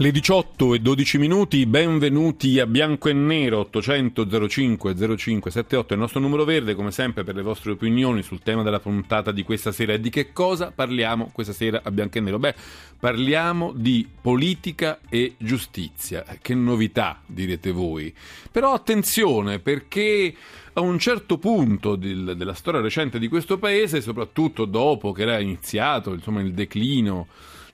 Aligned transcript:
Le 0.00 0.12
18 0.12 0.74
e 0.74 0.78
12 0.78 1.18
minuti, 1.18 1.66
benvenuti 1.66 2.60
a 2.60 2.66
Bianco 2.66 3.08
e 3.08 3.12
Nero 3.12 3.58
800 3.58 4.48
05 4.48 5.16
05 5.16 5.50
78, 5.50 5.94
il 5.94 5.98
nostro 5.98 6.20
numero 6.20 6.44
verde 6.44 6.76
come 6.76 6.92
sempre 6.92 7.24
per 7.24 7.34
le 7.34 7.42
vostre 7.42 7.72
opinioni 7.72 8.22
sul 8.22 8.38
tema 8.38 8.62
della 8.62 8.78
puntata 8.78 9.32
di 9.32 9.42
questa 9.42 9.72
sera. 9.72 9.94
E 9.94 10.00
di 10.00 10.08
che 10.08 10.32
cosa 10.32 10.70
parliamo 10.72 11.30
questa 11.32 11.52
sera 11.52 11.80
a 11.82 11.90
Bianco 11.90 12.18
e 12.18 12.20
Nero? 12.20 12.38
Beh, 12.38 12.54
parliamo 12.96 13.72
di 13.74 14.08
politica 14.20 15.00
e 15.08 15.34
giustizia, 15.36 16.24
che 16.40 16.54
novità 16.54 17.20
direte 17.26 17.72
voi, 17.72 18.14
però 18.52 18.74
attenzione 18.74 19.58
perché 19.58 20.32
a 20.74 20.80
un 20.80 20.96
certo 21.00 21.38
punto 21.38 21.96
del, 21.96 22.34
della 22.36 22.54
storia 22.54 22.80
recente 22.80 23.18
di 23.18 23.26
questo 23.26 23.58
paese, 23.58 24.00
soprattutto 24.00 24.64
dopo 24.64 25.10
che 25.10 25.22
era 25.22 25.40
iniziato 25.40 26.12
insomma, 26.12 26.40
il 26.40 26.54
declino 26.54 27.26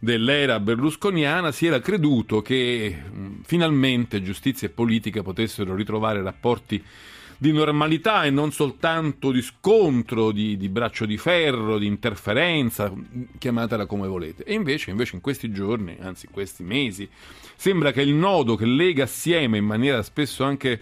dell'era 0.04 0.60
berlusconiana 0.60 1.50
si 1.50 1.66
era 1.66 1.80
creduto 1.80 2.42
che 2.42 2.96
finalmente 3.42 4.22
giustizia 4.22 4.68
e 4.68 4.70
politica 4.70 5.22
potessero 5.22 5.74
ritrovare 5.74 6.22
rapporti 6.22 6.82
di 7.36 7.50
normalità 7.50 8.24
e 8.24 8.30
non 8.30 8.52
soltanto 8.52 9.32
di 9.32 9.42
scontro, 9.42 10.30
di, 10.30 10.56
di, 10.56 10.68
braccio 10.68 11.04
di 11.04 11.16
ferro, 11.16 11.78
di 11.78 11.86
interferenza, 11.86 12.92
chiamatela 13.38 13.86
come 13.86 14.06
volete. 14.06 14.44
E 14.44 14.54
invece, 14.54 14.90
invece 14.90 15.16
in 15.16 15.20
questi 15.20 15.50
giorni, 15.50 15.96
anzi 16.00 16.26
in 16.26 16.32
questi 16.32 16.62
mesi, 16.62 17.08
sembra 17.56 17.90
che 17.90 18.02
il 18.02 18.14
nodo 18.14 18.54
che 18.54 18.66
lega 18.66 19.04
assieme 19.04 19.58
in 19.58 19.64
maniera 19.64 20.02
spesso 20.02 20.44
anche 20.44 20.80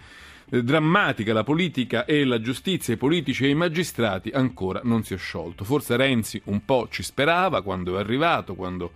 drammatica 0.61 1.33
la 1.33 1.45
politica 1.45 2.05
e 2.05 2.24
la 2.24 2.41
giustizia, 2.41 2.92
i 2.92 2.98
politici 2.98 3.45
e 3.45 3.48
i 3.48 3.55
magistrati 3.55 4.28
ancora 4.31 4.83
non 4.84 5.03
si 5.03 5.14
è 5.14 5.17
sciolto. 5.17 5.64
Forse 5.64 5.97
Renzi 5.97 6.41
un 6.44 6.62
po' 6.64 6.89
ci 6.91 7.03
sperava 7.03 7.62
quando 7.62 7.97
è 7.97 8.00
arrivato, 8.00 8.55
quando 8.55 8.92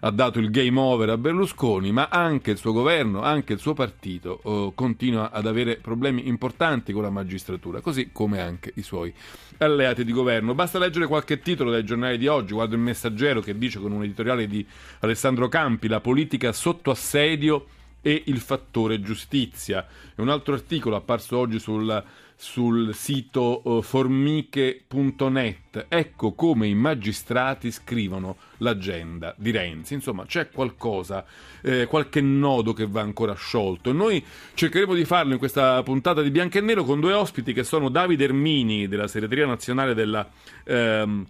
ha 0.00 0.10
dato 0.10 0.38
il 0.38 0.50
game 0.50 0.78
over 0.78 1.08
a 1.08 1.16
Berlusconi, 1.16 1.90
ma 1.92 2.08
anche 2.08 2.50
il 2.50 2.58
suo 2.58 2.72
governo, 2.72 3.22
anche 3.22 3.54
il 3.54 3.58
suo 3.58 3.72
partito 3.72 4.38
oh, 4.42 4.72
continua 4.72 5.30
ad 5.32 5.46
avere 5.46 5.76
problemi 5.76 6.28
importanti 6.28 6.92
con 6.92 7.02
la 7.02 7.10
magistratura, 7.10 7.80
così 7.80 8.10
come 8.12 8.40
anche 8.40 8.72
i 8.76 8.82
suoi 8.82 9.12
alleati 9.56 10.04
di 10.04 10.12
governo. 10.12 10.54
Basta 10.54 10.78
leggere 10.78 11.06
qualche 11.06 11.40
titolo 11.40 11.70
dai 11.70 11.84
giornali 11.84 12.18
di 12.18 12.26
oggi, 12.26 12.52
guardo 12.52 12.74
il 12.74 12.82
messaggero 12.82 13.40
che 13.40 13.56
dice 13.56 13.80
con 13.80 13.92
un 13.92 14.04
editoriale 14.04 14.46
di 14.46 14.64
Alessandro 15.00 15.48
Campi 15.48 15.88
la 15.88 16.00
politica 16.00 16.52
sotto 16.52 16.90
assedio 16.90 17.66
e 18.00 18.22
il 18.26 18.38
fattore 18.38 19.00
giustizia. 19.00 19.86
E 20.14 20.22
un 20.22 20.28
altro 20.28 20.54
articolo 20.54 20.96
apparso 20.96 21.36
oggi 21.36 21.58
sul, 21.58 22.02
sul 22.34 22.94
sito 22.94 23.60
uh, 23.64 23.82
formiche.net. 23.82 25.86
Ecco 25.88 26.32
come 26.32 26.68
i 26.68 26.74
magistrati 26.74 27.70
scrivono 27.70 28.36
l'agenda 28.58 29.34
di 29.36 29.50
Renzi. 29.50 29.94
Insomma, 29.94 30.24
c'è 30.24 30.50
qualcosa, 30.50 31.24
eh, 31.62 31.86
qualche 31.86 32.20
nodo 32.20 32.72
che 32.72 32.86
va 32.86 33.00
ancora 33.00 33.34
sciolto. 33.34 33.90
E 33.90 33.92
noi 33.92 34.24
cercheremo 34.54 34.94
di 34.94 35.04
farlo 35.04 35.32
in 35.32 35.38
questa 35.38 35.82
puntata 35.82 36.22
di 36.22 36.30
Bianco 36.30 36.58
e 36.58 36.60
Nero 36.60 36.84
con 36.84 37.00
due 37.00 37.12
ospiti 37.12 37.52
che 37.52 37.64
sono 37.64 37.88
Davide 37.88 38.24
Ermini 38.24 38.88
della 38.88 39.08
segreteria 39.08 39.46
nazionale 39.46 39.94
della. 39.94 40.28
Ehm, 40.64 41.26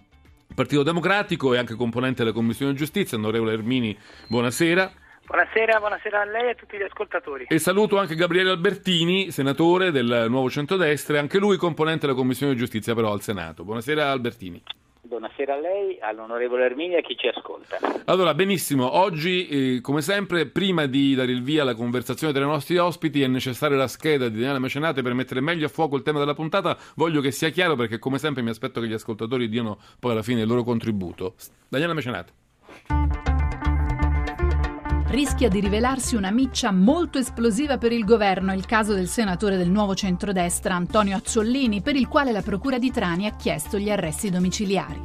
Partito 0.51 0.81
Democratico 0.81 1.53
e 1.53 1.59
anche 1.59 1.75
componente 1.75 2.23
della 2.23 2.33
Commissione 2.33 2.73
Giustizia, 2.73 3.17
onorevole 3.17 3.53
Ermini, 3.53 3.95
buonasera. 4.27 4.91
Buonasera, 5.29 5.77
buonasera 5.77 6.21
a 6.21 6.25
lei 6.25 6.47
e 6.47 6.49
a 6.49 6.55
tutti 6.55 6.75
gli 6.75 6.81
ascoltatori. 6.81 7.45
E 7.47 7.59
saluto 7.59 7.99
anche 7.99 8.15
Gabriele 8.15 8.49
Albertini, 8.49 9.29
senatore 9.29 9.91
del 9.91 10.25
Nuovo 10.27 10.49
Centrodestra, 10.49 11.17
e 11.17 11.19
anche 11.19 11.37
lui 11.37 11.55
componente 11.55 12.07
della 12.07 12.17
Commissione 12.17 12.55
Giustizia 12.55 12.95
però 12.95 13.11
al 13.11 13.21
Senato. 13.21 13.63
Buonasera 13.63 14.09
Albertini. 14.09 14.59
Buonasera 15.01 15.53
a 15.53 15.59
lei, 15.59 15.99
all'onorevole 16.01 16.65
Armini 16.65 16.95
e 16.95 16.97
a 16.97 17.01
chi 17.01 17.15
ci 17.15 17.27
ascolta. 17.27 17.77
Allora, 18.05 18.33
benissimo, 18.33 18.97
oggi 18.97 19.75
eh, 19.75 19.81
come 19.81 20.01
sempre, 20.01 20.47
prima 20.47 20.87
di 20.87 21.13
dare 21.13 21.31
il 21.31 21.43
via 21.43 21.61
alla 21.61 21.75
conversazione 21.75 22.33
tra 22.33 22.41
i 22.41 22.47
nostri 22.47 22.77
ospiti, 22.79 23.21
è 23.21 23.27
necessaria 23.27 23.77
la 23.77 23.87
scheda 23.87 24.29
di 24.29 24.39
Daniele 24.39 24.57
Mecenate 24.57 25.03
per 25.03 25.13
mettere 25.13 25.41
meglio 25.41 25.67
a 25.67 25.69
fuoco 25.69 25.95
il 25.95 26.01
tema 26.01 26.17
della 26.17 26.33
puntata. 26.33 26.75
Voglio 26.95 27.21
che 27.21 27.29
sia 27.29 27.49
chiaro 27.49 27.75
perché 27.75 27.99
come 27.99 28.17
sempre 28.17 28.41
mi 28.41 28.49
aspetto 28.49 28.81
che 28.81 28.87
gli 28.87 28.93
ascoltatori 28.93 29.47
diano 29.47 29.77
poi 29.99 30.13
alla 30.13 30.23
fine 30.23 30.41
il 30.41 30.47
loro 30.47 30.63
contributo. 30.63 31.35
Daniele 31.67 31.93
Mecenate 31.93 32.38
rischia 35.09 35.49
di 35.49 35.59
rivelarsi 35.59 36.15
una 36.15 36.29
miccia 36.29 36.71
molto 36.71 37.17
esplosiva 37.17 37.79
per 37.79 37.91
il 37.91 38.05
governo, 38.05 38.53
il 38.53 38.65
caso 38.65 38.93
del 38.93 39.07
senatore 39.07 39.57
del 39.57 39.69
nuovo 39.69 39.95
centrodestra 39.95 40.75
Antonio 40.75 41.17
Azzollini, 41.17 41.81
per 41.81 41.95
il 41.95 42.07
quale 42.07 42.31
la 42.31 42.43
Procura 42.43 42.77
di 42.77 42.91
Trani 42.91 43.25
ha 43.25 43.35
chiesto 43.35 43.79
gli 43.79 43.89
arresti 43.89 44.29
domiciliari. 44.29 45.01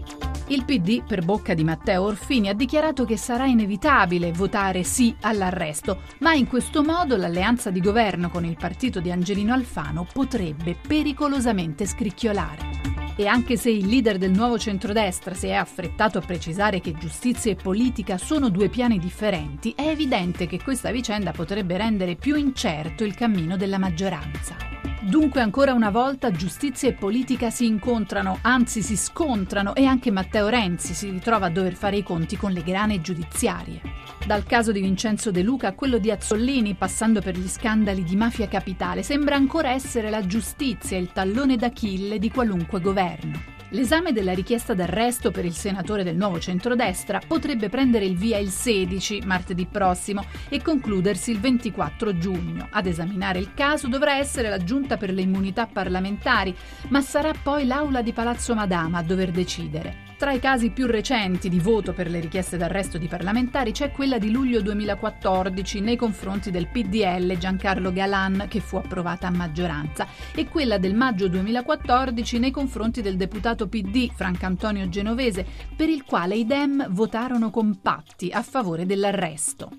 Il 0.48 0.66
PD, 0.66 1.03
per 1.03 1.25
bocca 1.25 1.54
di 1.54 1.64
Matteo 1.64 2.03
Orfini, 2.03 2.50
ha 2.50 2.54
dichiarato 2.54 3.06
che 3.06 3.16
sarà 3.16 3.47
inevitabile 3.47 4.31
votare 4.32 4.82
sì 4.82 5.14
all'arresto, 5.22 6.03
ma 6.19 6.34
in 6.34 6.47
questo 6.47 6.82
modo 6.82 7.16
l'alleanza 7.16 7.70
di 7.70 7.81
governo 7.81 8.28
con 8.28 8.44
il 8.44 8.56
partito 8.59 9.00
di 9.00 9.10
Angelino 9.10 9.54
Alfano 9.54 10.06
potrebbe 10.12 10.76
pericolosamente 10.87 11.87
scricchiolare. 11.87 12.94
E 13.16 13.26
anche 13.26 13.56
se 13.56 13.70
il 13.70 13.86
leader 13.86 14.19
del 14.19 14.32
nuovo 14.32 14.58
centrodestra 14.58 15.34
si 15.34 15.47
è 15.47 15.52
affrettato 15.52 16.19
a 16.19 16.22
precisare 16.22 16.80
che 16.80 16.94
giustizia 16.94 17.52
e 17.52 17.56
politica 17.56 18.19
sono 18.19 18.48
due 18.48 18.69
piani 18.69 18.98
differenti, 18.98 19.72
è 19.76 19.86
evidente 19.88 20.47
che 20.47 20.60
questa 20.60 20.91
vicenda 20.91 21.30
potrebbe 21.30 21.76
rendere 21.76 22.16
più 22.16 22.34
incerto 22.34 23.04
il 23.04 23.14
cammino 23.14 23.56
della 23.56 23.78
maggioranza. 23.78 24.56
Dunque 25.04 25.42
ancora 25.42 25.75
una 25.75 25.91
volta 25.91 26.31
giustizia 26.31 26.88
e 26.88 26.94
politica 26.94 27.50
si 27.50 27.66
incontrano, 27.66 28.38
anzi 28.41 28.81
si 28.81 28.97
scontrano 28.97 29.75
e 29.75 29.84
anche 29.84 30.10
Matteo 30.10 30.48
Renzi 30.48 30.94
si 30.94 31.10
ritrova 31.10 31.47
a 31.47 31.50
dover 31.50 31.75
fare 31.75 31.98
i 31.98 32.03
conti 32.03 32.38
con 32.38 32.53
le 32.53 32.62
grane 32.62 33.03
giudiziarie. 33.03 33.82
Dal 34.26 34.44
caso 34.44 34.72
di 34.72 34.81
Vincenzo 34.81 35.31
De 35.31 35.43
Luca 35.43 35.69
a 35.69 35.75
quello 35.75 35.98
di 35.98 36.10
Azzollini, 36.10 36.72
passando 36.72 37.20
per 37.20 37.37
gli 37.37 37.48
scandali 37.48 38.03
di 38.03 38.16
mafia 38.16 38.48
capitale, 38.48 39.03
sembra 39.03 39.37
ancora 39.37 39.72
essere 39.72 40.09
la 40.09 40.25
giustizia 40.25 40.97
il 40.97 41.12
tallone 41.12 41.56
d'Achille 41.56 42.19
di 42.19 42.31
qualunque 42.31 42.81
governo. 42.81 43.53
L'esame 43.70 44.12
della 44.12 44.34
richiesta 44.34 44.75
d'arresto 44.75 45.30
per 45.30 45.44
il 45.44 45.54
senatore 45.54 46.04
del 46.04 46.16
nuovo 46.16 46.38
centrodestra 46.38 47.20
potrebbe 47.26 47.69
prendere 47.69 48.04
il 48.04 48.16
via 48.16 48.38
il 48.38 48.50
16, 48.50 49.22
martedì 49.25 49.66
prossimo, 49.66 50.25
e 50.48 50.62
concludersi 50.62 51.30
il 51.30 51.41
24 51.41 52.19
giugno. 52.19 52.69
Ad 52.70 52.86
esaminare 52.86 53.38
il 53.38 53.54
caso 53.54 53.88
dovrà 53.88 54.16
essere 54.16 54.48
la 54.48 54.58
Giunta 54.58 54.97
per 54.97 55.12
le 55.12 55.22
immunità 55.22 55.66
parlamentari, 55.66 56.54
ma 56.88 57.00
sarà 57.00 57.32
poi 57.42 57.66
l'Aula 57.66 58.02
di 58.02 58.12
Palazzo 58.12 58.54
Madama 58.54 58.98
a 58.98 59.02
dover 59.02 59.30
decidere. 59.30 60.04
Tra 60.16 60.32
i 60.32 60.41
casi 60.41 60.70
più 60.70 60.86
recenti 60.86 61.50
di 61.50 61.60
voto 61.60 61.92
per 61.92 62.08
le 62.08 62.19
richieste 62.19 62.56
d'arresto 62.56 62.96
di 62.96 63.08
parlamentari 63.08 63.72
c'è 63.72 63.91
quella 63.91 64.16
di 64.16 64.31
luglio 64.31 64.62
2014 64.62 65.81
nei 65.81 65.96
confronti 65.96 66.50
del 66.50 66.69
PDL 66.69 67.36
Giancarlo 67.36 67.92
Galan 67.92 68.46
che 68.48 68.60
fu 68.60 68.76
approvata 68.76 69.26
a 69.26 69.31
maggioranza 69.31 70.06
e 70.34 70.48
quella 70.48 70.78
del 70.78 70.94
maggio 70.94 71.28
2014 71.28 72.38
nei 72.38 72.50
confronti 72.50 73.02
del 73.02 73.16
deputato 73.16 73.53
PD 73.54 74.10
Francantonio 74.12 74.88
Genovese 74.88 75.47
per 75.76 75.88
il 75.88 76.04
quale 76.04 76.34
i 76.34 76.44
Dem 76.44 76.87
votarono 76.91 77.50
compatti 77.50 78.31
a 78.32 78.42
favore 78.42 78.87
dell'arresto. 78.87 79.70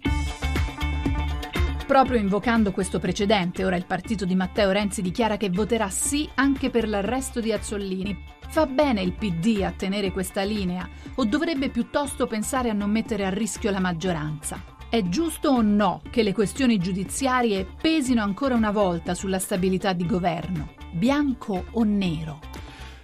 Proprio 1.85 2.17
invocando 2.17 2.71
questo 2.71 2.97
precedente, 2.99 3.63
ora 3.63 3.75
il 3.75 3.85
partito 3.85 4.25
di 4.25 4.33
Matteo 4.33 4.71
Renzi 4.71 5.03
dichiara 5.03 5.37
che 5.37 5.51
voterà 5.51 5.89
sì 5.89 6.27
anche 6.33 6.71
per 6.71 6.87
l'arresto 6.87 7.39
di 7.39 7.51
Azzollini. 7.51 8.17
Fa 8.47 8.65
bene 8.65 9.01
il 9.01 9.13
PD 9.13 9.61
a 9.61 9.71
tenere 9.71 10.11
questa 10.11 10.41
linea 10.41 10.89
o 11.15 11.25
dovrebbe 11.25 11.69
piuttosto 11.69 12.25
pensare 12.25 12.69
a 12.69 12.73
non 12.73 12.89
mettere 12.89 13.25
a 13.25 13.29
rischio 13.29 13.69
la 13.69 13.79
maggioranza? 13.79 14.63
È 14.89 15.03
giusto 15.09 15.49
o 15.49 15.61
no 15.61 16.01
che 16.09 16.23
le 16.23 16.33
questioni 16.33 16.79
giudiziarie 16.79 17.67
pesino 17.79 18.23
ancora 18.23 18.55
una 18.55 18.71
volta 18.71 19.13
sulla 19.13 19.39
stabilità 19.39 19.93
di 19.93 20.05
governo? 20.05 20.73
Bianco 20.91 21.65
o 21.71 21.83
nero? 21.83 22.54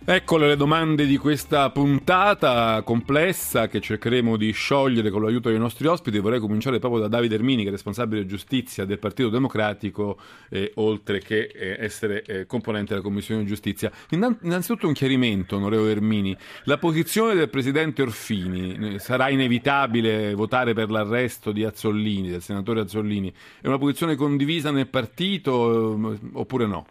Eccole 0.03 0.48
le 0.48 0.56
domande 0.56 1.06
di 1.06 1.15
questa 1.15 1.69
puntata 1.69 2.81
complessa 2.83 3.68
che 3.68 3.80
cercheremo 3.80 4.36
di 4.36 4.50
sciogliere 4.50 5.12
con 5.12 5.21
l'aiuto 5.21 5.50
dei 5.50 5.59
nostri 5.59 5.86
ospiti. 5.86 6.18
Vorrei 6.18 6.39
cominciare 6.39 6.80
proprio 6.80 7.01
da 7.01 7.07
Davide 7.07 7.36
Ermini, 7.36 7.62
che 7.62 7.68
è 7.68 7.71
responsabile 7.71 8.25
giustizia 8.25 8.83
del 8.86 8.98
Partito 8.98 9.30
Democratico, 9.30 10.18
eh, 10.50 10.71
oltre 10.77 11.19
che 11.19 11.51
eh, 11.53 11.75
essere 11.77 12.24
eh, 12.24 12.45
componente 12.48 12.94
della 12.94 13.03
Commissione 13.03 13.45
Giustizia. 13.45 13.92
Innanzitutto 14.09 14.88
un 14.88 14.94
chiarimento, 14.94 15.57
onorevole 15.57 15.92
Ermini. 15.92 16.36
La 16.63 16.80
posizione 16.80 17.36
del 17.36 17.50
Presidente 17.50 18.01
Orfini, 18.01 18.98
sarà 18.98 19.30
inevitabile 19.30 20.33
votare 20.33 20.74
per 20.74 20.89
l'arresto 20.89 21.51
di 21.51 21.63
Azzollini, 21.63 22.31
del 22.31 22.42
senatore 22.42 22.80
Azzollini, 22.80 23.31
è 23.62 23.68
una 23.68 23.77
posizione 23.77 24.15
condivisa 24.15 24.71
nel 24.71 24.88
partito 24.88 26.12
eh, 26.12 26.19
oppure 26.33 26.65
no? 26.65 26.86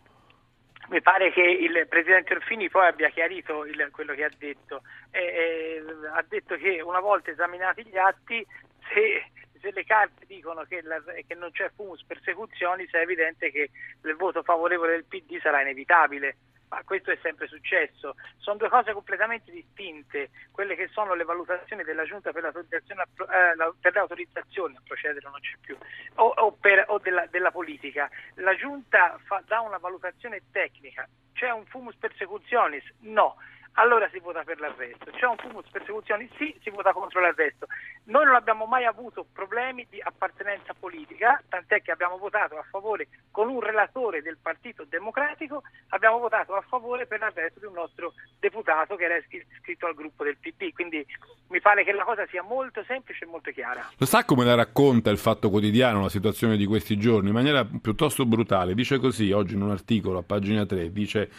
Mi 0.91 1.01
pare 1.01 1.31
che 1.31 1.41
il 1.41 1.87
Presidente 1.89 2.35
Orfini 2.35 2.69
poi 2.69 2.89
abbia 2.89 3.09
chiarito 3.11 3.65
il, 3.65 3.89
quello 3.93 4.15
che 4.15 4.25
ha 4.25 4.31
detto. 4.37 4.83
Eh, 5.11 5.21
eh, 5.21 5.85
ha 6.13 6.25
detto 6.29 6.57
che 6.57 6.81
una 6.81 7.01
volta 7.01 7.31
esaminati 7.31 7.85
gli 7.87 7.97
atti, 7.97 8.45
se 8.93 9.25
se 9.61 9.71
le 9.73 9.85
carte 9.85 10.25
dicono 10.27 10.65
che, 10.65 10.81
la, 10.83 11.03
che 11.27 11.35
non 11.35 11.51
c'è 11.53 11.71
fumus 11.75 12.03
persecuzioni, 12.05 12.87
è 12.91 12.97
evidente 12.97 13.51
che 13.51 13.71
il 14.03 14.17
voto 14.17 14.43
favorevole 14.43 14.93
del 14.93 15.05
PD 15.05 15.39
sarà 15.41 15.61
inevitabile 15.61 16.37
ma 16.71 16.83
questo 16.85 17.11
è 17.11 17.19
sempre 17.21 17.49
successo. 17.49 18.15
Sono 18.39 18.57
due 18.57 18.69
cose 18.69 18.93
completamente 18.93 19.51
distinte, 19.51 20.31
quelle 20.53 20.77
che 20.77 20.89
sono 20.89 21.15
le 21.15 21.25
valutazioni 21.25 21.83
della 21.83 22.05
Giunta 22.05 22.33
per 22.33 22.43
l'autorizzazione 22.43 23.03
a, 23.03 23.07
eh, 23.07 23.73
per 23.81 23.95
l'autorizzazione 23.95 24.77
a 24.77 24.83
procedere 24.85 25.29
non 25.29 25.41
c'è 25.41 25.57
più, 25.61 25.77
o, 26.15 26.27
o, 26.27 26.53
per, 26.53 26.85
o 26.89 26.99
della, 26.99 27.27
della, 27.27 27.51
politica. 27.51 28.09
La 28.37 28.55
Giunta 28.55 29.19
fa, 29.25 29.43
dà 29.47 29.61
una 29.61 29.79
valutazione 29.79 30.43
tecnica, 30.53 31.07
c'è 31.35 31.51
un 31.51 31.67
fumus 31.67 31.97
persecutionis? 31.97 32.85
No 33.01 33.37
allora 33.75 34.09
si 34.13 34.19
vota 34.19 34.43
per 34.43 34.61
l'arresto. 34.61 35.11
C'è 35.11 35.27
un 35.27 35.37
fumus 35.37 35.69
persecuzioni? 35.71 36.29
Sì, 36.37 36.55
si 36.63 36.71
vota 36.71 36.93
contro 36.93 37.21
l'arresto. 37.21 37.67
Noi 38.05 38.25
non 38.25 38.35
abbiamo 38.35 38.67
mai 38.67 38.85
avuto 38.85 39.25
problemi 39.33 39.87
di 39.89 40.01
appartenenza 40.03 40.75
politica, 40.79 41.43
tant'è 41.49 41.81
che 41.81 41.91
abbiamo 41.91 42.19
votato 42.19 42.57
a 42.57 42.65
favore 42.69 43.09
con 43.31 43.49
un 43.49 43.61
relatore 43.61 44.23
del 44.23 44.39
Partito 44.41 44.85
Democratico, 44.89 45.63
abbiamo 45.89 46.19
votato 46.19 46.55
a 46.55 46.61
favore 46.63 47.07
per 47.07 47.21
l'arresto 47.21 47.61
di 47.61 47.67
un 47.67 47.75
nostro 47.75 48.15
deputato 48.39 48.97
che 48.97 49.05
era 49.05 49.17
iscritto 49.17 49.87
al 49.87 49.95
gruppo 49.95 50.25
del 50.25 50.37
PP. 50.37 50.73
Quindi 50.75 51.07
mi 51.49 51.61
pare 51.61 51.85
che 51.85 51.93
la 51.93 52.05
cosa 52.05 52.27
sia 52.27 52.43
molto 52.43 52.83
semplice 52.85 53.25
e 53.25 53.29
molto 53.29 53.51
chiara. 53.51 53.89
Lo 53.97 54.07
sa 54.07 54.25
come 54.25 54.45
la 54.45 54.55
racconta 54.55 55.11
il 55.11 55.19
Fatto 55.19 55.49
Quotidiano 55.49 56.03
la 56.03 56.09
situazione 56.09 56.57
di 56.57 56.67
questi 56.67 56.97
giorni? 56.97 57.29
In 57.29 57.35
maniera 57.35 57.65
piuttosto 57.65 58.27
brutale. 58.27 58.75
Dice 58.75 58.99
così 58.99 59.31
oggi 59.33 59.55
in 59.55 59.63
un 59.63 59.71
articolo 59.71 60.19
a 60.19 60.23
pagina 60.23 60.67
3, 60.67 60.93
dice 60.93 61.31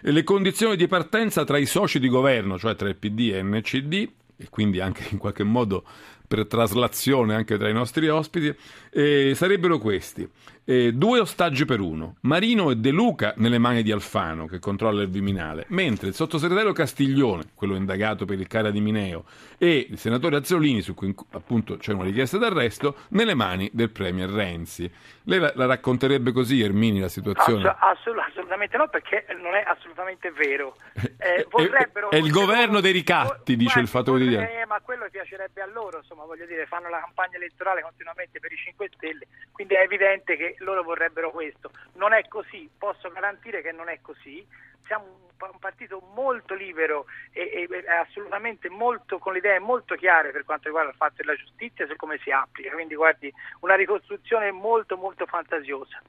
le 0.00 0.24
condizioni 0.24 0.76
di 0.76 0.86
partenza 0.86 1.44
tra 1.44 1.58
i 1.58 1.66
soci 1.66 1.98
di 1.98 2.08
governo, 2.08 2.58
cioè 2.58 2.74
tra 2.74 2.88
il 2.88 2.96
PD 2.96 3.32
e 3.32 3.42
NCD, 3.42 4.08
e 4.38 4.48
quindi 4.50 4.80
anche 4.80 5.06
in 5.10 5.18
qualche 5.18 5.44
modo 5.44 5.84
per 6.26 6.46
traslazione 6.46 7.34
anche 7.34 7.56
tra 7.56 7.68
i 7.68 7.72
nostri 7.72 8.08
ospiti, 8.08 8.54
eh, 8.90 9.32
sarebbero 9.34 9.78
questi. 9.78 10.28
Eh, 10.68 10.92
due 10.92 11.20
ostaggi 11.20 11.64
per 11.64 11.78
uno, 11.78 12.16
Marino 12.22 12.72
e 12.72 12.74
De 12.74 12.90
Luca 12.90 13.34
nelle 13.36 13.58
mani 13.58 13.84
di 13.84 13.92
Alfano 13.92 14.46
che 14.46 14.58
controlla 14.58 15.02
il 15.02 15.08
Viminale, 15.08 15.66
mentre 15.68 16.08
il 16.08 16.14
sottosegretario 16.14 16.72
Castiglione, 16.72 17.50
quello 17.54 17.76
indagato 17.76 18.24
per 18.24 18.40
il 18.40 18.48
cara 18.48 18.72
di 18.72 18.80
Mineo, 18.80 19.26
e 19.58 19.86
il 19.88 19.96
senatore 19.96 20.34
Azzolini, 20.34 20.80
su 20.80 20.94
cui 20.94 21.14
appunto 21.30 21.76
c'è 21.76 21.92
una 21.92 22.02
richiesta 22.02 22.36
d'arresto, 22.38 22.96
nelle 23.10 23.34
mani 23.34 23.70
del 23.72 23.90
premier 23.90 24.28
Renzi. 24.28 24.90
Lei 25.22 25.38
la, 25.38 25.52
la 25.54 25.66
racconterebbe 25.66 26.32
così, 26.32 26.60
Ermini, 26.60 26.98
la 26.98 27.08
situazione? 27.08 27.72
Assolut- 27.78 28.26
assolutamente 28.28 28.76
no, 28.76 28.88
perché 28.88 29.24
non 29.40 29.54
è 29.54 29.62
assolutamente 29.64 30.32
vero. 30.32 30.76
Eh, 31.18 31.46
vorrebbero, 31.50 32.10
è, 32.10 32.16
il 32.16 32.30
governo 32.30 32.80
dei 32.80 32.92
ricatti, 32.92 33.56
dice 33.56 33.64
guardi, 33.64 33.80
il 33.80 33.88
Fatto 33.88 34.10
Quotidiano. 34.12 34.46
Eh, 34.46 34.66
ma 34.66 34.80
quello 34.80 35.08
piacerebbe 35.10 35.60
a 35.60 35.66
loro, 35.66 35.98
insomma, 35.98 36.24
voglio 36.24 36.46
dire, 36.46 36.66
fanno 36.66 36.88
la 36.88 37.00
campagna 37.00 37.36
elettorale 37.36 37.82
continuamente 37.82 38.38
per 38.38 38.52
i 38.52 38.56
5 38.56 38.90
Stelle, 38.94 39.26
quindi 39.50 39.74
è 39.74 39.80
evidente 39.80 40.36
che 40.36 40.55
loro 40.58 40.82
vorrebbero 40.82 41.30
questo. 41.30 41.70
Non 41.94 42.12
è 42.12 42.26
così, 42.28 42.68
posso 42.78 43.10
garantire 43.10 43.62
che 43.62 43.72
non 43.72 43.88
è 43.88 44.00
così. 44.00 44.46
Siamo 44.86 45.24
un 45.38 45.58
partito 45.58 46.00
molto 46.14 46.54
libero 46.54 47.06
e, 47.32 47.68
e 47.70 47.90
assolutamente 47.90 48.70
molto, 48.70 49.18
con 49.18 49.32
le 49.32 49.38
idee 49.38 49.58
molto 49.58 49.94
chiare 49.94 50.30
per 50.30 50.44
quanto 50.44 50.68
riguarda 50.68 50.90
il 50.90 50.96
fatto 50.96 51.14
della 51.16 51.34
giustizia 51.34 51.84
e 51.84 51.88
su 51.88 51.96
come 51.96 52.18
si 52.18 52.30
applica. 52.30 52.70
Quindi 52.70 52.94
guardi, 52.94 53.32
una 53.60 53.74
ricostruzione 53.74 54.50
molto 54.50 54.96
molto 54.96 55.26
fantasiosa. 55.26 56.00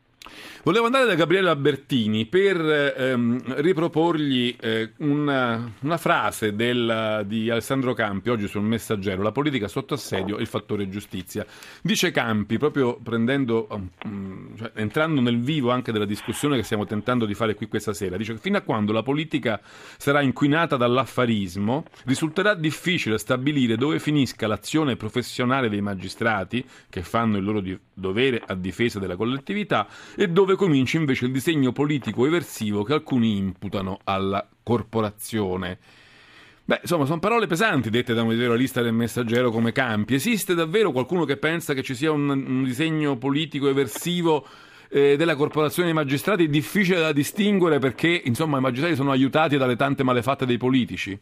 Volevo 0.67 0.85
andare 0.85 1.05
da 1.05 1.15
Gabriele 1.15 1.49
Albertini 1.49 2.25
per 2.25 2.59
ehm, 2.59 3.61
riproporgli 3.61 4.53
eh, 4.59 4.91
una, 4.97 5.71
una, 5.79 5.97
frase 5.97 6.55
del, 6.55 7.23
di 7.25 7.49
Alessandro 7.49 7.93
Campi 7.93 8.29
oggi 8.29 8.47
sul 8.47 8.63
Messaggero, 8.63 9.21
la 9.21 9.31
politica 9.31 9.69
sotto 9.69 9.93
assedio 9.93 10.37
e 10.37 10.41
il 10.41 10.47
fattore 10.47 10.89
giustizia. 10.89 11.45
Dice 11.81 12.11
Campi, 12.11 12.57
proprio 12.57 12.99
prendendo, 13.01 13.67
um, 14.03 14.57
cioè, 14.57 14.71
entrando 14.75 15.21
nel 15.21 15.39
vivo 15.39 15.71
anche 15.71 15.93
della 15.93 16.03
discussione 16.03 16.57
che 16.57 16.63
stiamo 16.63 16.85
tentando 16.85 17.25
di 17.25 17.33
fare 17.33 17.55
qui 17.55 17.69
questa 17.69 17.93
sera, 17.93 18.17
dice 18.17 18.33
che 18.33 18.39
fino 18.39 18.57
a 18.57 18.61
quando 18.61 18.91
la 18.91 19.03
politica 19.03 19.61
sarà 19.97 20.21
inquinata 20.21 20.75
dall'affarismo, 20.75 21.85
risulterà 22.03 22.53
difficile 22.53 23.17
stabilire 23.17 23.77
dove 23.77 23.99
finisca 23.99 24.47
l'azione 24.47 24.97
professionale 24.97 25.69
dei 25.69 25.81
magistrati, 25.81 26.65
che 26.89 27.03
fanno 27.03 27.37
il 27.37 27.43
loro 27.45 27.61
di- 27.61 27.79
dovere 27.93 28.41
a 28.45 28.53
difesa 28.53 28.99
della 28.99 29.15
collettività, 29.15 29.87
e 30.27 30.29
dove 30.29 30.55
comincia 30.55 30.97
invece 30.97 31.25
il 31.25 31.31
disegno 31.31 31.71
politico 31.71 32.25
eversivo 32.25 32.83
che 32.83 32.93
alcuni 32.93 33.37
imputano 33.37 33.99
alla 34.03 34.47
corporazione. 34.61 35.79
Beh, 36.65 36.79
insomma, 36.81 37.05
sono 37.05 37.19
parole 37.19 37.47
pesanti 37.47 37.89
dette 37.89 38.13
da 38.13 38.23
un 38.23 38.31
editorialista 38.31 38.81
del 38.81 38.91
Messaggero 38.91 39.51
come 39.51 39.71
Campi. 39.71 40.15
Esiste 40.15 40.53
davvero 40.53 40.91
qualcuno 40.91 41.23
che 41.23 41.37
pensa 41.37 41.73
che 41.73 41.81
ci 41.81 41.95
sia 41.95 42.11
un, 42.11 42.29
un 42.29 42.63
disegno 42.65 43.17
politico 43.17 43.69
eversivo 43.69 44.45
eh, 44.89 45.15
della 45.15 45.35
corporazione 45.35 45.87
dei 45.87 45.97
magistrati 45.97 46.49
difficile 46.49 46.99
da 46.99 47.13
distinguere 47.13 47.79
perché, 47.79 48.21
insomma, 48.25 48.57
i 48.57 48.61
magistrati 48.61 48.95
sono 48.95 49.11
aiutati 49.11 49.55
dalle 49.55 49.77
tante 49.77 50.03
malefatte 50.03 50.45
dei 50.45 50.57
politici? 50.57 51.17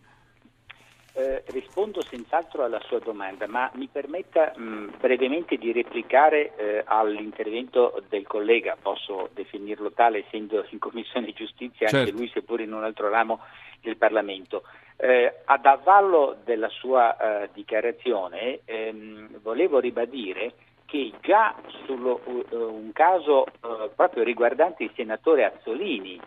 Eh, 1.18 1.44
rispondo 1.46 2.02
senz'altro 2.02 2.66
alla 2.66 2.82
sua 2.88 3.00
domanda, 3.00 3.48
ma 3.48 3.72
mi 3.76 3.88
permetta 3.90 4.52
mh, 4.54 4.96
brevemente 5.00 5.56
di 5.56 5.72
replicare 5.72 6.54
eh, 6.58 6.84
all'intervento 6.86 8.04
del 8.10 8.28
collega, 8.28 8.76
posso 8.82 9.30
definirlo 9.34 9.94
tale 9.94 10.26
essendo 10.26 10.66
in 10.72 10.78
Commissione 10.78 11.32
Giustizia 11.32 11.88
certo. 11.88 11.98
anche 12.00 12.12
lui 12.12 12.30
seppur 12.34 12.60
in 12.60 12.74
un 12.74 12.84
altro 12.84 13.08
ramo 13.08 13.40
del 13.80 13.96
Parlamento. 13.96 14.64
Eh, 14.98 15.34
ad 15.46 15.66
avvallo 15.66 16.36
della 16.44 16.68
sua 16.68 17.16
eh, 17.44 17.50
dichiarazione 17.54 18.60
ehm, 18.66 19.40
volevo 19.42 19.80
ribadire 19.80 20.52
che 20.86 21.14
già 21.22 21.56
su 21.86 21.94
uh, 21.94 22.20
un 22.52 22.92
caso 22.92 23.46
uh, 23.62 23.90
proprio 23.96 24.24
riguardante 24.24 24.84
il 24.84 24.92
senatore 24.96 25.46
Azzolini 25.46 26.20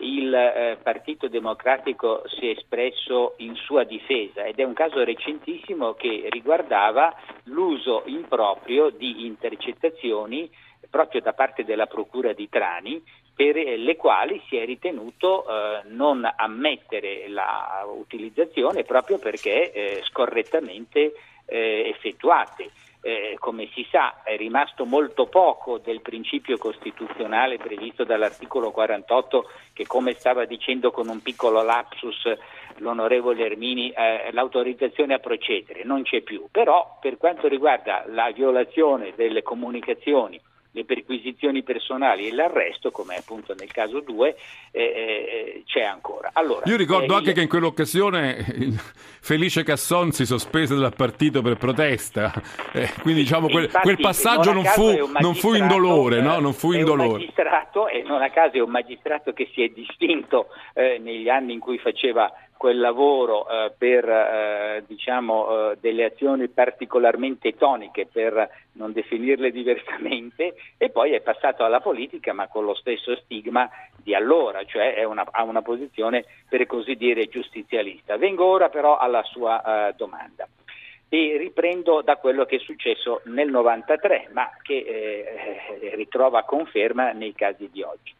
il 0.00 0.34
eh, 0.34 0.78
Partito 0.82 1.28
Democratico 1.28 2.22
si 2.26 2.48
è 2.48 2.50
espresso 2.50 3.34
in 3.38 3.54
sua 3.54 3.84
difesa 3.84 4.44
ed 4.44 4.58
è 4.58 4.64
un 4.64 4.72
caso 4.72 5.02
recentissimo 5.04 5.94
che 5.94 6.26
riguardava 6.30 7.14
l'uso 7.44 8.02
improprio 8.06 8.90
di 8.90 9.26
intercettazioni 9.26 10.50
proprio 10.88 11.20
da 11.20 11.32
parte 11.32 11.64
della 11.64 11.86
Procura 11.86 12.32
di 12.32 12.48
Trani 12.48 13.02
per 13.34 13.56
le 13.56 13.96
quali 13.96 14.42
si 14.48 14.56
è 14.56 14.64
ritenuto 14.64 15.46
eh, 15.46 15.82
non 15.88 16.28
ammettere 16.36 17.26
l'utilizzazione 17.28 18.84
proprio 18.84 19.18
perché 19.18 19.72
eh, 19.72 20.02
scorrettamente 20.04 21.14
eh, 21.50 21.88
effettuate 21.88 22.70
eh, 23.02 23.36
come 23.38 23.68
si 23.72 23.86
sa, 23.90 24.22
è 24.22 24.36
rimasto 24.36 24.84
molto 24.84 25.26
poco 25.26 25.78
del 25.78 26.00
principio 26.02 26.58
costituzionale 26.58 27.56
previsto 27.56 28.04
dall'articolo 28.04 28.70
48 28.70 29.50
che, 29.72 29.86
come 29.86 30.12
stava 30.14 30.44
dicendo 30.44 30.90
con 30.90 31.08
un 31.08 31.22
piccolo 31.22 31.62
lapsus 31.62 32.30
l'onorevole 32.76 33.44
Ermini, 33.44 33.90
eh, 33.90 34.30
l'autorizzazione 34.32 35.14
a 35.14 35.18
procedere 35.18 35.82
non 35.84 36.02
c'è 36.02 36.20
più. 36.20 36.46
Però 36.50 36.98
per 37.00 37.16
quanto 37.16 37.48
riguarda 37.48 38.04
la 38.06 38.30
violazione 38.32 39.12
delle 39.16 39.42
comunicazioni 39.42 40.40
le 40.72 40.84
perquisizioni 40.84 41.62
personali 41.62 42.28
e 42.28 42.32
l'arresto, 42.32 42.90
come 42.90 43.16
appunto 43.16 43.54
nel 43.58 43.72
caso 43.72 44.00
2, 44.00 44.36
eh, 44.70 44.82
eh, 44.82 45.62
c'è 45.66 45.82
ancora. 45.82 46.30
Allora, 46.32 46.62
Io 46.66 46.76
ricordo 46.76 47.14
eh, 47.14 47.16
anche 47.16 47.30
io... 47.30 47.34
che 47.34 47.42
in 47.42 47.48
quell'occasione 47.48 48.44
Felice 49.20 49.64
Casson 49.64 50.12
si 50.12 50.24
sospese 50.24 50.76
dal 50.76 50.94
partito 50.94 51.42
per 51.42 51.56
protesta, 51.56 52.32
eh, 52.72 52.88
quindi 53.02 53.22
diciamo 53.22 53.48
quel, 53.48 53.64
Infatti, 53.64 53.82
quel 53.84 53.98
passaggio 54.00 54.52
non, 54.52 54.62
non, 54.62 54.72
fu, 54.72 55.10
non, 55.18 55.34
fu, 55.34 55.54
indolore, 55.54 56.20
no? 56.20 56.38
non 56.38 56.52
fu 56.52 56.72
indolore. 56.72 57.18
magistrato, 57.18 57.88
e 57.88 58.02
non 58.02 58.22
a 58.22 58.30
caso 58.30 58.56
è 58.56 58.60
un 58.60 58.70
magistrato 58.70 59.32
che 59.32 59.50
si 59.52 59.62
è 59.62 59.68
distinto 59.68 60.48
eh, 60.74 60.98
negli 60.98 61.28
anni 61.28 61.52
in 61.52 61.60
cui 61.60 61.78
faceva 61.78 62.32
quel 62.60 62.78
lavoro 62.78 63.48
eh, 63.48 63.72
per 63.78 64.06
eh, 64.06 64.84
diciamo, 64.86 65.70
eh, 65.70 65.78
delle 65.80 66.04
azioni 66.04 66.46
particolarmente 66.48 67.56
toniche, 67.56 68.04
per 68.04 68.50
non 68.72 68.92
definirle 68.92 69.50
diversamente, 69.50 70.54
e 70.76 70.90
poi 70.90 71.12
è 71.12 71.22
passato 71.22 71.64
alla 71.64 71.80
politica 71.80 72.34
ma 72.34 72.48
con 72.48 72.66
lo 72.66 72.74
stesso 72.74 73.16
stigma 73.16 73.66
di 73.96 74.14
allora, 74.14 74.62
cioè 74.66 75.02
una, 75.04 75.24
ha 75.30 75.42
una 75.42 75.62
posizione 75.62 76.26
per 76.50 76.66
così 76.66 76.96
dire 76.96 77.28
giustizialista. 77.28 78.18
Vengo 78.18 78.44
ora 78.44 78.68
però 78.68 78.98
alla 78.98 79.22
sua 79.22 79.88
eh, 79.88 79.94
domanda 79.96 80.46
e 81.08 81.38
riprendo 81.38 82.02
da 82.02 82.16
quello 82.16 82.44
che 82.44 82.56
è 82.56 82.60
successo 82.60 83.22
nel 83.24 83.48
93, 83.48 84.28
ma 84.32 84.50
che 84.60 84.84
eh, 85.80 85.94
ritrova 85.94 86.42
conferma 86.42 87.12
nei 87.12 87.32
casi 87.32 87.70
di 87.72 87.80
oggi. 87.80 88.18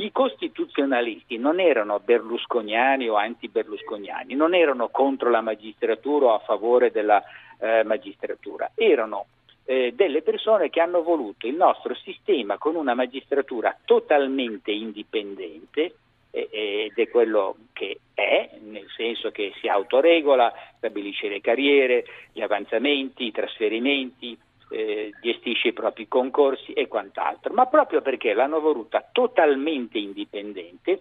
I 0.00 0.12
costituzionalisti 0.12 1.36
non 1.36 1.60
erano 1.60 2.00
berlusconiani 2.00 3.06
o 3.10 3.16
anti-berlusconiani, 3.16 4.34
non 4.34 4.54
erano 4.54 4.88
contro 4.88 5.28
la 5.28 5.42
magistratura 5.42 6.26
o 6.26 6.34
a 6.34 6.38
favore 6.38 6.90
della 6.90 7.22
eh, 7.58 7.82
magistratura, 7.84 8.70
erano 8.74 9.26
eh, 9.66 9.92
delle 9.94 10.22
persone 10.22 10.70
che 10.70 10.80
hanno 10.80 11.02
voluto 11.02 11.46
il 11.46 11.54
nostro 11.54 11.94
sistema 11.94 12.56
con 12.56 12.76
una 12.76 12.94
magistratura 12.94 13.76
totalmente 13.84 14.70
indipendente 14.70 15.94
ed 16.32 16.96
è 16.96 17.08
quello 17.08 17.56
che 17.72 17.98
è, 18.14 18.50
nel 18.62 18.86
senso 18.96 19.30
che 19.30 19.52
si 19.60 19.66
autoregola, 19.66 20.52
stabilisce 20.76 21.28
le 21.28 21.40
carriere, 21.40 22.04
gli 22.32 22.40
avanzamenti, 22.40 23.26
i 23.26 23.32
trasferimenti, 23.32 24.38
eh, 24.70 25.12
gestisce 25.20 25.68
i 25.68 25.72
propri 25.72 26.08
concorsi 26.08 26.72
e 26.72 26.88
quant'altro, 26.88 27.52
ma 27.52 27.66
proprio 27.66 28.00
perché 28.00 28.32
l'hanno 28.32 28.60
voluta 28.60 29.06
totalmente 29.12 29.98
indipendente, 29.98 31.00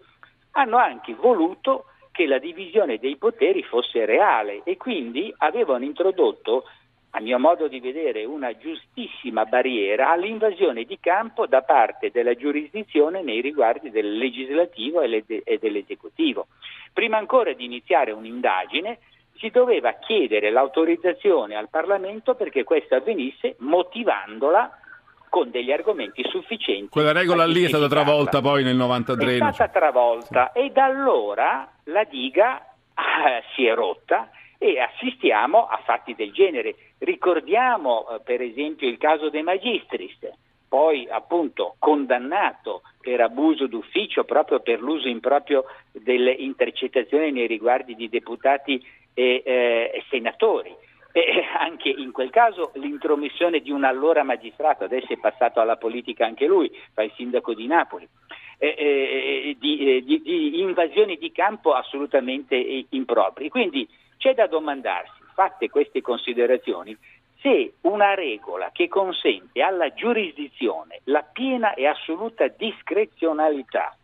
hanno 0.52 0.78
anche 0.78 1.14
voluto 1.14 1.86
che 2.12 2.26
la 2.26 2.40
divisione 2.40 2.98
dei 2.98 3.16
poteri 3.16 3.64
fosse 3.64 4.06
reale 4.06 4.62
e 4.64 4.76
quindi 4.78 5.34
avevano 5.38 5.86
introdotto 5.86 6.66
a 7.12 7.22
mio 7.22 7.40
modo 7.40 7.68
di 7.68 7.80
vedere, 7.80 8.24
una 8.24 8.56
giustissima 8.56 9.46
barriera 9.46 10.12
all'invasione 10.12 10.84
di 10.84 11.00
campo 11.00 11.48
da 11.48 11.64
parte 11.64 12.12
della 12.12 12.36
giurisdizione 12.36 13.24
nei 13.24 13.42
riguardi 13.42 13.90
del 13.90 14.16
legislativo 14.16 15.02
e 15.02 15.58
dell'esecutivo. 15.60 16.48
Prima 16.94 17.18
ancora 17.18 17.54
di 17.54 17.66
iniziare 17.66 18.12
un'indagine 18.12 19.00
si 19.40 19.50
doveva 19.50 19.94
chiedere 19.94 20.52
l'autorizzazione 20.52 21.56
al 21.56 21.70
Parlamento 21.70 22.36
perché 22.36 22.64
questo 22.64 22.96
avvenisse 22.96 23.56
motivandola 23.60 24.78
con 25.30 25.50
degli 25.52 25.72
argomenti 25.72 26.24
sufficienti. 26.28 26.90
Quella 26.90 27.14
regola 27.14 27.46
lì 27.46 27.64
è 27.64 27.68
stata 27.68 27.88
travolta 27.88 28.42
poi 28.42 28.64
nel 28.64 28.76
93. 28.76 29.34
È 29.34 29.36
stata 29.38 29.68
travolta 29.70 30.52
sì. 30.54 30.60
e 30.60 30.70
da 30.72 30.86
allora 30.86 31.72
la 31.86 32.04
diga 32.04 32.66
ah, 32.94 33.42
si 33.56 33.66
è 33.66 33.74
rotta 33.74 34.30
e 34.58 34.80
assistiamo 34.80 35.68
a 35.68 35.80
fatti 35.86 36.16
del 36.16 36.32
genere. 36.34 36.76
Ricordiamo 36.98 38.10
eh, 38.10 38.20
per 38.22 38.42
esempio 38.42 38.90
il 38.90 38.98
caso 38.98 39.30
De 39.30 39.42
Magistris, 39.42 40.18
poi 40.68 41.08
appunto 41.10 41.76
condannato 41.80 42.82
per 43.00 43.22
abuso 43.22 43.68
d'ufficio 43.68 44.26
proprio 44.26 44.60
per 44.60 44.82
l'uso 44.82 45.08
improprio 45.08 45.66
delle 45.92 46.32
intercettazioni 46.32 47.32
nei 47.32 47.48
riguardi 47.48 47.96
di 47.96 48.10
deputati 48.10 48.86
e, 49.20 49.44
eh, 49.46 49.92
e 49.94 50.04
senatori. 50.10 50.74
E 51.12 51.44
anche 51.58 51.90
in 51.90 52.12
quel 52.12 52.30
caso 52.30 52.72
l'intromissione 52.76 53.60
di 53.60 53.72
un 53.72 53.84
allora 53.84 54.24
magistrato, 54.24 54.86
adesso 54.86 55.12
è 55.12 55.18
passato 55.18 55.60
alla 55.60 55.76
politica 55.76 56.26
anche 56.26 56.46
lui, 56.46 56.72
fa 56.94 57.04
il 57.04 57.12
sindaco 57.16 57.54
di 57.54 57.68
Napoli, 57.68 58.08
eh, 58.58 58.76
eh, 58.78 59.56
di, 59.60 59.98
eh, 59.98 60.04
di, 60.04 60.22
di 60.22 60.62
invasioni 60.62 61.18
di 61.18 61.32
campo 61.32 61.74
assolutamente 61.74 62.56
impropri. 62.90 63.50
Quindi 63.50 63.88
c'è 64.18 64.34
da 64.34 64.48
domandarsi, 64.48 65.22
fatte 65.34 65.70
queste 65.70 66.02
considerazioni, 66.02 66.96
se 67.42 67.74
una 67.82 68.14
regola 68.14 68.70
che 68.72 68.88
consente 68.88 69.62
alla 69.62 69.94
giurisdizione 69.94 71.00
la 71.06 71.24
piena 71.24 71.74
e 71.74 71.88
assoluta 71.88 72.48
discrezionalità 72.48 73.96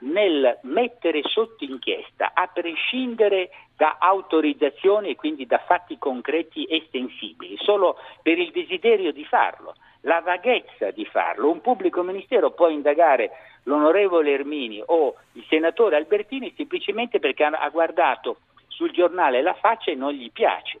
nel 0.00 0.58
mettere 0.62 1.22
sotto 1.24 1.64
inchiesta, 1.64 2.32
a 2.34 2.46
prescindere 2.46 3.50
da 3.80 3.96
autorizzazioni 3.98 5.08
e 5.08 5.16
quindi 5.16 5.46
da 5.46 5.56
fatti 5.56 5.96
concreti 5.96 6.66
estensibili, 6.68 7.56
solo 7.56 7.96
per 8.20 8.38
il 8.38 8.50
desiderio 8.50 9.10
di 9.10 9.24
farlo, 9.24 9.74
la 10.02 10.20
vaghezza 10.20 10.90
di 10.90 11.06
farlo. 11.06 11.50
Un 11.50 11.62
pubblico 11.62 12.02
ministero 12.02 12.50
può 12.50 12.68
indagare 12.68 13.30
l'onorevole 13.62 14.32
Ermini 14.32 14.82
o 14.84 15.14
il 15.32 15.46
senatore 15.48 15.96
Albertini 15.96 16.52
semplicemente 16.58 17.20
perché 17.20 17.42
ha 17.44 17.68
guardato 17.70 18.40
sul 18.68 18.90
giornale 18.90 19.40
la 19.40 19.54
faccia 19.54 19.90
e 19.90 19.94
non 19.94 20.12
gli 20.12 20.30
piace. 20.30 20.80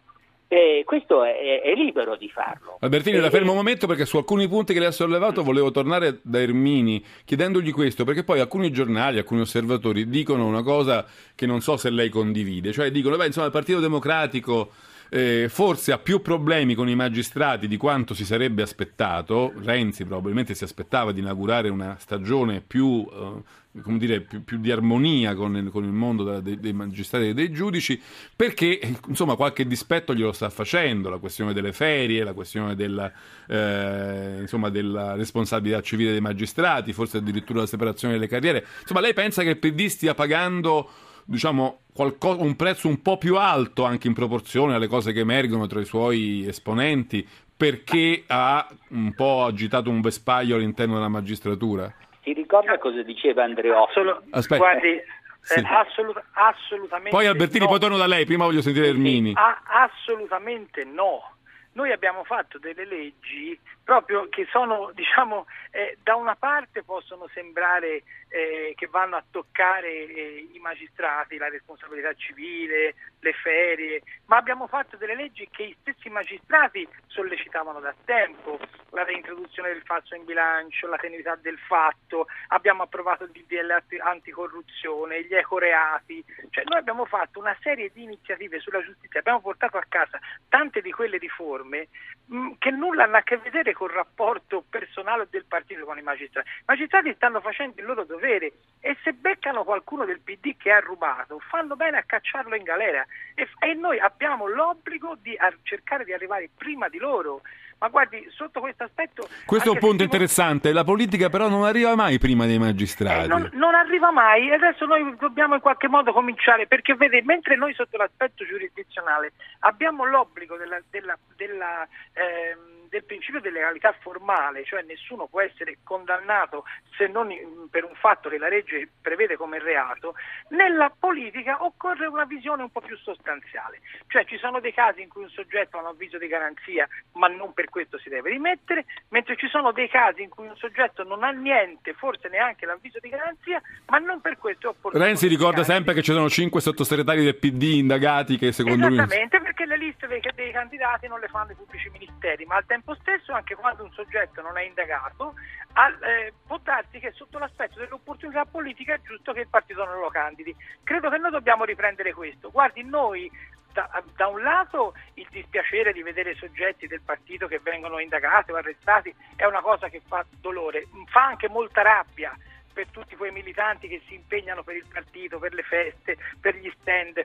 Eh, 0.52 0.82
questo 0.84 1.22
è, 1.22 1.62
è, 1.62 1.74
libero 1.76 2.16
di 2.16 2.28
farlo. 2.28 2.78
Albertini, 2.80 3.18
eh, 3.18 3.20
la 3.20 3.30
fermo 3.30 3.52
un 3.52 3.56
momento 3.56 3.86
perché 3.86 4.04
su 4.04 4.16
alcuni 4.16 4.48
punti 4.48 4.72
che 4.72 4.80
lei 4.80 4.88
ha 4.88 4.90
sollevato 4.90 5.44
volevo 5.44 5.70
tornare 5.70 6.18
da 6.22 6.40
Ermini 6.40 7.04
chiedendogli 7.24 7.70
questo, 7.70 8.02
perché 8.02 8.24
poi 8.24 8.40
alcuni 8.40 8.72
giornali, 8.72 9.18
alcuni 9.18 9.42
osservatori 9.42 10.08
dicono 10.08 10.44
una 10.46 10.64
cosa 10.64 11.06
che 11.36 11.46
non 11.46 11.60
so 11.60 11.76
se 11.76 11.90
lei 11.90 12.08
condivide, 12.08 12.72
cioè 12.72 12.90
dicono, 12.90 13.16
beh, 13.16 13.26
insomma, 13.26 13.46
il 13.46 13.52
Partito 13.52 13.78
Democratico 13.78 14.72
eh, 15.10 15.46
forse 15.48 15.92
ha 15.92 15.98
più 15.98 16.22
problemi 16.22 16.74
con 16.74 16.88
i 16.88 16.94
magistrati 16.94 17.68
di 17.68 17.76
quanto 17.76 18.14
si 18.14 18.24
sarebbe 18.24 18.62
aspettato. 18.62 19.52
Renzi 19.62 20.04
probabilmente 20.04 20.54
si 20.54 20.64
aspettava 20.64 21.12
di 21.12 21.20
inaugurare 21.20 21.68
una 21.68 21.96
stagione 21.98 22.60
più, 22.60 23.06
eh, 23.08 23.42
come 23.82 23.98
dire, 23.98 24.20
più, 24.20 24.42
più 24.42 24.58
di 24.58 24.72
armonia 24.72 25.34
con 25.34 25.56
il, 25.56 25.70
con 25.70 25.84
il 25.84 25.92
mondo 25.92 26.40
dei, 26.40 26.58
dei, 26.58 26.72
magistrati 26.72 27.28
e 27.28 27.34
dei 27.34 27.52
giudici, 27.52 28.00
perché 28.34 28.80
insomma 29.06 29.36
qualche 29.36 29.66
dispetto 29.66 30.12
glielo 30.12 30.32
sta 30.32 30.50
facendo, 30.50 31.08
la 31.08 31.18
questione 31.18 31.52
delle 31.52 31.72
ferie, 31.72 32.24
la 32.24 32.32
questione 32.32 32.74
della, 32.74 33.12
eh, 33.46 34.38
insomma, 34.40 34.70
della 34.70 35.14
responsabilità 35.14 35.80
civile 35.82 36.10
dei 36.10 36.20
magistrati, 36.20 36.92
forse 36.92 37.18
addirittura 37.18 37.60
la 37.60 37.66
separazione 37.66 38.14
delle 38.14 38.26
carriere. 38.26 38.66
Insomma, 38.80 39.00
lei 39.00 39.14
pensa 39.14 39.42
che 39.42 39.50
il 39.50 39.58
PD 39.58 39.86
stia 39.86 40.14
pagando 40.14 40.90
diciamo, 41.24 41.82
qualcosa, 41.92 42.42
un 42.42 42.56
prezzo 42.56 42.88
un 42.88 43.00
po' 43.02 43.18
più 43.18 43.36
alto 43.36 43.84
anche 43.84 44.08
in 44.08 44.14
proporzione 44.14 44.74
alle 44.74 44.88
cose 44.88 45.12
che 45.12 45.20
emergono 45.20 45.68
tra 45.68 45.80
i 45.80 45.84
suoi 45.84 46.44
esponenti, 46.46 47.26
perché 47.56 48.24
ha 48.26 48.66
un 48.88 49.14
po' 49.14 49.44
agitato 49.44 49.90
un 49.90 50.00
vespaglio 50.00 50.56
all'interno 50.56 50.94
della 50.94 51.08
magistratura? 51.08 51.94
Si 52.30 52.36
ricorda 52.40 52.78
cosa 52.78 53.02
diceva 53.02 53.42
Andreotti? 53.42 53.90
Assolu- 53.90 54.22
Aspetta. 54.30 54.56
Guardi, 54.62 55.02
sì. 55.40 55.58
eh, 55.58 55.64
assolut- 55.66 56.22
assolutamente 56.34 57.10
Poi 57.10 57.26
Albertini, 57.26 57.64
no. 57.64 57.70
poi 57.70 57.80
torno 57.80 57.96
da 57.96 58.06
lei, 58.06 58.24
prima 58.24 58.44
voglio 58.44 58.62
sentire 58.62 58.86
Ermini. 58.86 59.32
A- 59.34 59.62
assolutamente 59.64 60.84
no. 60.84 61.34
Noi 61.72 61.92
abbiamo 61.92 62.24
fatto 62.24 62.58
delle 62.58 62.84
leggi 62.84 63.58
proprio 63.84 64.28
che 64.28 64.46
sono, 64.50 64.90
diciamo, 64.94 65.46
eh, 65.70 65.96
da 66.02 66.14
una 66.14 66.36
parte 66.36 66.82
possono 66.82 67.28
sembrare 67.32 68.02
eh, 68.28 68.74
che 68.76 68.86
vanno 68.88 69.16
a 69.16 69.24
toccare 69.28 69.88
eh, 69.88 70.48
i 70.52 70.58
magistrati, 70.58 71.36
la 71.36 71.48
responsabilità 71.48 72.12
civile, 72.14 72.94
le 73.20 73.32
ferie, 73.32 74.02
ma 74.26 74.36
abbiamo 74.36 74.66
fatto 74.68 74.96
delle 74.96 75.16
leggi 75.16 75.48
che 75.50 75.62
i 75.62 75.76
stessi 75.80 76.08
magistrati 76.08 76.86
sollecitavano 77.08 77.80
da 77.80 77.94
tempo, 78.04 78.58
la 78.92 79.04
reintroduzione 79.04 79.72
del 79.72 79.82
falso 79.82 80.14
in 80.14 80.24
bilancio, 80.24 80.88
la 80.88 80.96
tenuità 80.96 81.36
del 81.36 81.58
fatto, 81.58 82.26
abbiamo 82.48 82.82
approvato 82.82 83.24
il 83.24 83.30
DDL 83.30 83.82
anticorruzione, 84.00 85.24
gli 85.24 85.34
ecoreati, 85.34 86.24
cioè 86.50 86.64
noi 86.64 86.78
abbiamo 86.78 87.04
fatto 87.04 87.38
una 87.38 87.56
serie 87.60 87.90
di 87.92 88.02
iniziative 88.02 88.60
sulla 88.60 88.82
giustizia, 88.82 89.20
abbiamo 89.20 89.40
portato 89.40 89.76
a 89.76 89.84
casa 89.88 90.18
tante 90.48 90.80
di 90.80 90.90
quelle 90.90 91.18
riforme 91.18 91.88
mh, 92.26 92.36
mm, 92.36 92.50
che 92.58 92.70
nulla 92.70 93.04
hanno 93.04 93.16
a 93.16 93.22
che 93.22 93.36
vedere 93.38 93.72
col 93.72 93.90
rapporto 93.90 94.64
personale 94.68 95.26
del 95.30 95.44
partito 95.46 95.84
con 95.84 95.98
i 95.98 96.02
magistrati. 96.02 96.48
I 96.48 96.62
magistrati 96.66 97.12
stanno 97.14 97.40
facendo 97.40 97.80
il 97.80 97.86
loro 97.86 98.04
dovere 98.04 98.52
e 98.80 98.96
se 99.02 99.12
beccano 99.12 99.64
qualcuno 99.64 100.04
del 100.04 100.20
PD 100.20 100.56
che 100.56 100.72
ha 100.72 100.80
rubato, 100.80 101.38
fanno 101.38 101.76
bene 101.76 101.98
a 101.98 102.02
cacciarlo 102.02 102.54
in 102.54 102.62
galera 102.62 103.04
e, 103.34 103.48
e 103.60 103.74
noi 103.74 103.98
abbiamo 103.98 104.46
l'obbligo 104.46 105.16
di 105.20 105.36
cercare 105.62 106.04
di 106.04 106.12
arrivare 106.12 106.50
prima 106.56 106.88
di 106.88 106.98
loro. 106.98 107.42
Ma 107.80 107.88
guardi, 107.88 108.26
sotto 108.30 108.60
questo 108.60 108.84
aspetto... 108.84 109.26
Questo 109.46 109.70
è 109.70 109.72
un 109.72 109.78
punto 109.78 110.02
interessante, 110.02 110.70
la 110.70 110.84
politica 110.84 111.30
però 111.30 111.48
non 111.48 111.64
arriva 111.64 111.94
mai 111.94 112.18
prima 112.18 112.44
dei 112.44 112.58
magistrati. 112.58 113.24
Eh, 113.24 113.26
non, 113.26 113.48
non, 113.54 113.74
arriva 113.74 114.10
mai 114.10 114.50
e 114.50 114.52
adesso 114.52 114.84
noi 114.84 115.16
dobbiamo 115.18 115.54
in 115.54 115.62
qualche 115.62 115.88
modo 115.88 116.12
cominciare, 116.12 116.66
perché 116.66 116.94
vede, 116.94 117.22
mentre 117.22 117.56
noi 117.56 117.72
sotto 117.72 117.96
l'aspetto 117.96 118.44
giurisdizionale 118.44 119.32
abbiamo 119.60 120.04
l'obbligo 120.04 120.58
della... 120.58 120.78
della, 120.90 121.16
della 121.36 121.88
ehm, 122.12 122.79
del 122.90 123.04
principio 123.04 123.40
di 123.40 123.50
legalità 123.50 123.94
formale, 124.00 124.64
cioè 124.64 124.82
nessuno 124.82 125.26
può 125.26 125.40
essere 125.40 125.78
condannato 125.82 126.64
se 126.96 127.06
non 127.06 127.28
per 127.70 127.84
un 127.84 127.94
fatto 127.94 128.28
che 128.28 128.36
la 128.36 128.48
legge 128.48 128.88
prevede 129.00 129.36
come 129.36 129.58
reato, 129.58 130.14
nella 130.48 130.92
politica 130.96 131.64
occorre 131.64 132.06
una 132.06 132.24
visione 132.24 132.62
un 132.62 132.70
po' 132.70 132.80
più 132.80 132.96
sostanziale, 132.98 133.80
cioè 134.08 134.24
ci 134.26 134.36
sono 134.36 134.60
dei 134.60 134.74
casi 134.74 135.02
in 135.02 135.08
cui 135.08 135.22
un 135.22 135.30
soggetto 135.30 135.78
ha 135.78 135.80
un 135.80 135.86
avviso 135.86 136.18
di 136.18 136.26
garanzia 136.26 136.88
ma 137.12 137.28
non 137.28 137.52
per 137.52 137.68
questo 137.68 137.98
si 137.98 138.08
deve 138.08 138.30
rimettere, 138.30 138.84
mentre 139.08 139.36
ci 139.36 139.48
sono 139.48 139.72
dei 139.72 139.88
casi 139.88 140.22
in 140.22 140.28
cui 140.28 140.46
un 140.46 140.56
soggetto 140.56 141.04
non 141.04 141.22
ha 141.22 141.30
niente, 141.30 141.92
forse 141.94 142.28
neanche 142.28 142.66
l'avviso 142.66 142.98
di 143.00 143.08
garanzia, 143.08 143.60
ma 143.86 143.98
non 143.98 144.20
per 144.20 144.38
questo 144.38 144.66
è 144.66 144.70
opportuno. 144.70 145.04
Renzi 145.04 145.28
ricorda 145.28 145.62
sempre 145.62 145.94
che 145.94 146.02
ci 146.02 146.12
sono 146.12 146.28
cinque 146.28 146.60
sottosegretari 146.60 147.22
del 147.22 147.36
PD 147.36 147.62
indagati 147.74 148.36
che 148.36 148.52
secondo 148.52 148.88
lui... 148.88 148.96
Esattamente, 148.96 149.40
perché 149.40 149.66
le 149.66 149.76
liste 149.76 150.06
dei, 150.06 150.20
dei 150.34 150.52
candidati 150.52 151.06
non 151.08 151.20
le 151.20 151.28
fanno 151.28 151.52
i 151.52 151.54
pubblici 151.54 151.88
ministeri, 151.90 152.44
ma 152.46 152.56
al 152.56 152.66
tempo 152.66 152.79
tempo 152.80 152.94
stesso, 153.00 153.32
anche 153.32 153.54
quando 153.54 153.84
un 153.84 153.92
soggetto 153.92 154.40
non 154.40 154.56
è 154.56 154.62
indagato, 154.62 155.34
al, 155.74 156.02
eh, 156.02 156.32
può 156.46 156.58
darsi 156.58 156.98
che 156.98 157.12
sotto 157.12 157.38
l'aspetto 157.38 157.78
dell'opportunità 157.78 158.44
politica 158.44 158.94
è 158.94 159.00
giusto 159.02 159.32
che 159.32 159.40
il 159.40 159.48
partito 159.48 159.84
non 159.84 160.00
lo 160.00 160.08
candidi. 160.08 160.54
Credo 160.82 161.10
che 161.10 161.18
noi 161.18 161.30
dobbiamo 161.30 161.64
riprendere 161.64 162.12
questo. 162.12 162.50
Guardi, 162.50 162.82
noi 162.82 163.30
da, 163.72 164.02
da, 164.16 164.26
un 164.26 164.42
lato 164.42 164.94
il 165.14 165.28
dispiacere 165.30 165.92
di 165.92 166.02
vedere 166.02 166.34
soggetti 166.34 166.86
del 166.86 167.02
partito 167.02 167.46
che 167.46 167.60
vengono 167.62 168.00
indagati 168.00 168.50
o 168.50 168.56
arrestati 168.56 169.14
è 169.36 169.44
una 169.44 169.60
cosa 169.60 169.88
che 169.88 170.00
fa 170.04 170.24
dolore, 170.40 170.88
fa 171.06 171.26
anche 171.26 171.48
molta 171.48 171.82
rabbia 171.82 172.36
per 172.72 172.88
tutti 172.88 173.14
quei 173.14 173.30
militanti 173.30 173.88
che 173.88 174.02
si 174.06 174.14
impegnano 174.14 174.62
per 174.62 174.76
il 174.76 174.86
partito, 174.90 175.38
per 175.38 175.54
le 175.54 175.62
feste, 175.62 176.16
per 176.40 176.56
gli 176.56 176.72
stand 176.80 177.24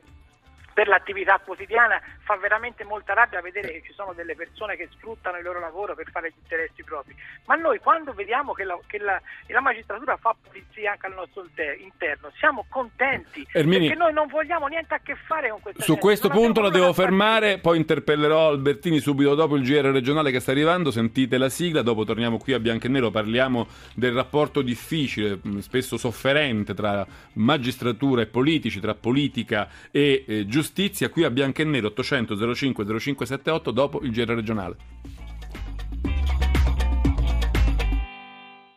per 0.75 0.89
l'attività 0.89 1.39
quotidiana, 1.39 2.01
fa 2.25 2.35
veramente 2.35 2.83
molta 2.83 3.13
rabbia 3.13 3.39
vedere 3.39 3.71
che 3.71 3.81
ci 3.85 3.93
sono 3.93 4.11
delle 4.11 4.35
persone 4.35 4.75
che 4.75 4.89
sfruttano 4.91 5.37
il 5.37 5.43
loro 5.43 5.61
lavoro 5.61 5.95
per 5.95 6.09
fare 6.11 6.31
gli 6.31 6.41
interessi 6.41 6.83
propri. 6.83 7.15
Ma 7.45 7.55
noi 7.55 7.79
quando 7.79 8.11
vediamo 8.11 8.51
che 8.51 8.65
la, 8.65 8.77
che 8.85 8.97
la, 8.97 9.19
la 9.47 9.61
magistratura 9.61 10.17
fa 10.17 10.35
polizia 10.45 10.91
anche 10.91 11.05
al 11.05 11.13
nostro 11.13 11.45
interno, 11.77 12.29
siamo 12.37 12.65
contenti 12.67 13.47
Ermini, 13.53 13.87
perché 13.87 13.95
noi 13.95 14.11
non 14.11 14.27
vogliamo 14.27 14.67
niente 14.67 14.95
a 14.95 14.99
che 15.01 15.15
fare 15.15 15.49
con 15.49 15.61
questa 15.61 15.81
Su 15.81 15.93
gente. 15.93 16.01
questo 16.01 16.27
non 16.27 16.37
punto 16.37 16.59
la 16.59 16.69
devo 16.69 16.91
fermare, 16.91 17.59
poi 17.59 17.77
interpellerò 17.77 18.49
Albertini 18.49 18.99
subito 18.99 19.33
dopo 19.33 19.55
il 19.55 19.63
GR 19.63 19.91
regionale 19.91 20.29
che 20.29 20.41
sta 20.41 20.51
arrivando, 20.51 20.91
sentite 20.91 21.37
la 21.37 21.47
sigla, 21.47 21.83
dopo 21.83 22.03
torniamo 22.03 22.37
qui 22.37 22.51
a 22.51 22.59
Bianco 22.59 22.87
e 22.87 22.89
Nero, 22.89 23.11
parliamo 23.11 23.67
del 23.93 24.11
rapporto 24.11 24.61
difficile, 24.61 25.39
spesso 25.59 25.95
sofferente 25.95 26.73
tra 26.73 27.07
magistratura 27.33 28.23
e 28.23 28.25
politici, 28.25 28.81
tra 28.81 28.93
politica 28.93 29.69
e 29.89 30.25
eh, 30.27 30.45
giustizia, 30.45 30.63
qui 31.09 31.23
a 31.23 31.29
Bianco 31.29 31.61
e 31.61 31.65
Nero 31.65 31.87
800 31.87 32.53
05 32.53 32.85
0578 32.85 33.71
dopo 33.71 34.01
il 34.01 34.11
GR 34.11 34.33
regionale. 34.33 34.75